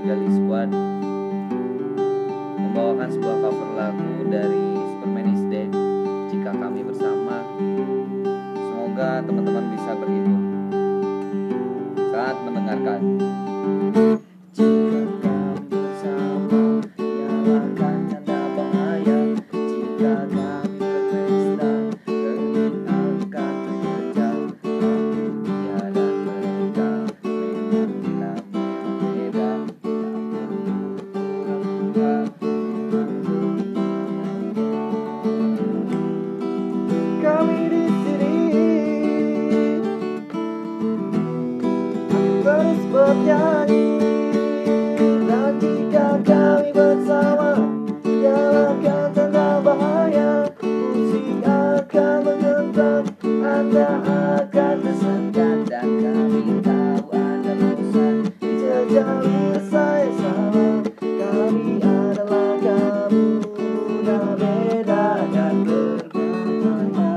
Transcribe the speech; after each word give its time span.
Gali 0.00 0.32
Squad 0.32 0.72
membawakan 2.56 3.08
sebuah 3.12 3.36
cover 3.44 3.70
lagu 3.76 4.10
dari 4.32 4.64
Superman 4.96 5.26
is 5.28 5.42
Dead 5.52 5.70
jika 6.32 6.56
kami 6.56 6.80
bersama. 6.80 7.44
Semoga 8.56 9.20
teman-teman 9.28 9.64
bisa 9.76 9.90
berhibur 10.00 10.40
saat 12.16 12.36
mendengarkan. 12.48 13.00
dunia 53.70 53.86
akan 54.50 54.82
tersekat 54.82 55.58
dan 55.70 55.86
kami 56.02 56.58
tahu 56.58 57.06
ada 57.14 57.54
bosan 57.54 58.26
dijajali 58.42 59.62
saya 59.70 60.10
salah 60.18 60.82
kami 60.98 61.78
adalah 61.78 62.58
kamu. 62.58 63.38
Dan 64.02 64.26
beda 64.42 65.06
dan 65.30 65.54
berbeda 65.62 67.14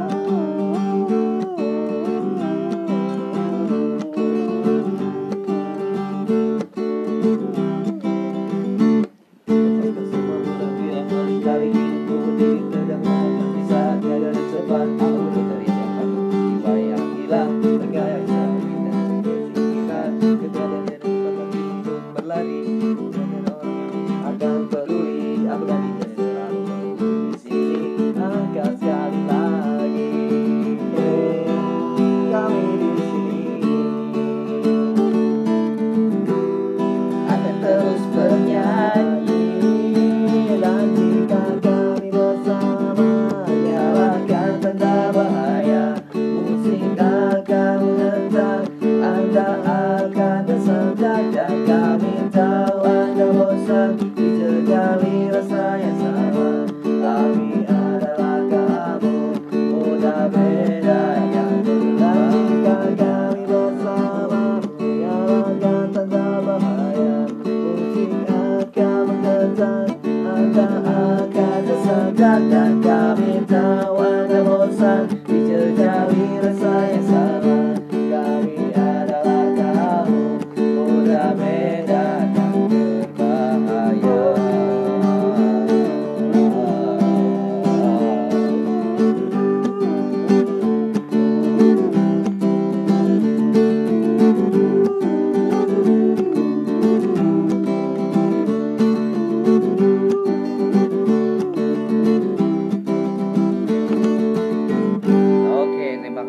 dijejali 53.91 55.27
rasa 55.27 55.63
yang 55.75 55.97
sama. 55.99 56.49
Tapi 57.03 57.67
adalah 57.67 58.39
kamu. 58.47 59.15
Udah 59.83 60.23
beda 60.31 61.03
yang 61.35 61.53
jelas 61.67 62.35
kami 62.63 63.43
bersama. 63.43 64.43
Nyalakan 64.79 65.85
tanda 65.91 66.27
bahaya. 66.47 67.15
Pusing 67.43 68.23
akan 68.31 69.01
mengejar. 69.11 69.87
Anda 70.07 70.69
akan 70.87 71.59
tersedak 71.67 72.41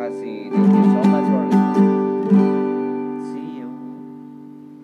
kasih. 0.04 0.63